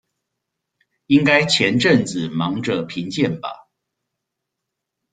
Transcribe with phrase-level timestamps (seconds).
[1.05, 3.67] 應該前陣子忙著評鑑吧